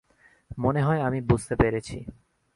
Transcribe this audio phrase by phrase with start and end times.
[0.59, 1.97] মনে হয় আমি বুঝতে পেরেছি।